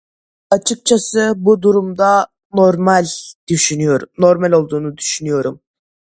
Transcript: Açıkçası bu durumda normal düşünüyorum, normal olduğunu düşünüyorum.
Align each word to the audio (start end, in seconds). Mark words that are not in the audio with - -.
Açıkçası 0.49 1.33
bu 1.37 1.61
durumda 1.61 2.27
normal 2.53 3.05
düşünüyorum, 3.49 4.09
normal 4.17 4.51
olduğunu 4.51 4.97
düşünüyorum. 4.97 5.61